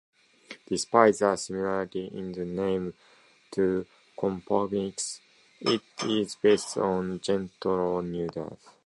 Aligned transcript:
Despite 0.67 1.19
the 1.19 1.35
similarity 1.35 2.07
in 2.07 2.31
name 2.31 2.95
to 3.51 3.85
Knoppix, 4.17 5.19
it 5.59 5.83
is 6.03 6.33
based 6.37 6.75
on 6.77 7.19
Gentoo 7.21 7.69
Linux. 8.01 8.57